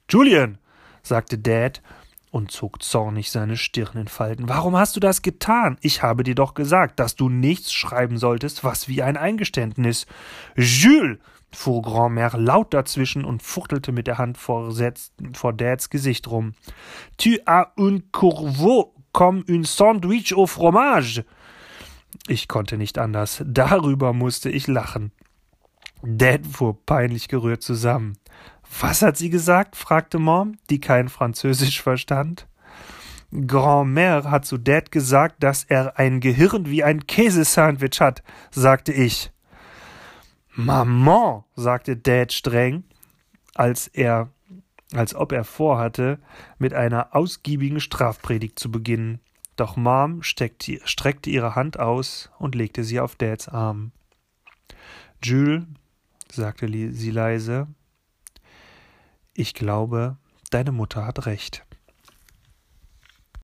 Julian! 0.09 0.57
sagte 1.03 1.37
Dad 1.37 1.81
und 2.31 2.51
zog 2.51 2.81
zornig 2.81 3.29
seine 3.29 3.57
Stirn 3.57 3.97
in 3.97 4.07
Falten. 4.07 4.47
Warum 4.47 4.77
hast 4.77 4.95
du 4.95 4.99
das 4.99 5.21
getan? 5.21 5.77
Ich 5.81 6.01
habe 6.01 6.23
dir 6.23 6.35
doch 6.35 6.53
gesagt, 6.53 6.99
dass 6.99 7.15
du 7.15 7.29
nichts 7.29 7.73
schreiben 7.73 8.17
solltest, 8.17 8.63
was 8.63 8.87
wie 8.87 9.03
ein 9.03 9.17
Eingeständnis. 9.17 10.07
Jules! 10.55 11.19
Fuhr 11.53 11.81
Grandmère 11.81 12.37
laut 12.37 12.73
dazwischen 12.73 13.25
und 13.25 13.43
fuchtelte 13.43 13.91
mit 13.91 14.07
der 14.07 14.17
Hand 14.17 14.37
vor, 14.37 14.73
vor 15.33 15.53
Dads 15.53 15.89
Gesicht 15.89 16.27
rum. 16.27 16.53
Tu 17.17 17.37
as 17.45 17.67
un 17.77 17.99
courveau 18.11 18.93
comme 19.11 19.43
un 19.49 19.63
sandwich 19.63 20.33
au 20.33 20.47
fromage. 20.47 21.25
Ich 22.27 22.47
konnte 22.47 22.77
nicht 22.77 22.97
anders. 22.97 23.43
Darüber 23.45 24.13
musste 24.13 24.49
ich 24.49 24.67
lachen. 24.67 25.11
Dad 26.03 26.45
fuhr 26.47 26.77
peinlich 26.85 27.27
gerührt 27.27 27.61
zusammen. 27.61 28.17
Was 28.79 29.01
hat 29.01 29.17
sie 29.17 29.29
gesagt? 29.29 29.75
fragte 29.75 30.17
Mom, 30.17 30.57
die 30.69 30.79
kein 30.79 31.09
Französisch 31.09 31.81
verstand. 31.81 32.47
Grand-Mère 33.33 34.29
hat 34.29 34.45
zu 34.45 34.57
Dad 34.57 34.91
gesagt, 34.91 35.41
dass 35.43 35.63
er 35.63 35.97
ein 35.97 36.19
Gehirn 36.19 36.69
wie 36.69 36.83
ein 36.83 37.07
Käsesandwich 37.07 38.01
hat, 38.01 38.23
sagte 38.49 38.91
ich. 38.91 39.31
Maman, 40.53 41.43
sagte 41.55 41.95
Dad 41.95 42.33
streng, 42.33 42.83
als 43.55 43.87
er, 43.87 44.29
als 44.93 45.15
ob 45.15 45.31
er 45.31 45.43
vorhatte, 45.43 46.19
mit 46.57 46.73
einer 46.73 47.15
ausgiebigen 47.15 47.79
Strafpredigt 47.79 48.59
zu 48.59 48.71
beginnen. 48.71 49.19
Doch 49.55 49.75
Mom 49.75 50.23
steckte, 50.23 50.79
streckte 50.85 51.29
ihre 51.29 51.55
Hand 51.55 51.79
aus 51.79 52.29
und 52.39 52.55
legte 52.55 52.83
sie 52.83 52.99
auf 52.99 53.15
Dads 53.15 53.47
Arm. 53.47 53.91
Jules, 55.23 55.63
sagte 56.31 56.67
sie 56.67 57.11
leise, 57.11 57.67
ich 59.33 59.53
glaube, 59.53 60.17
deine 60.49 60.71
Mutter 60.71 61.05
hat 61.05 61.25
recht. 61.25 61.65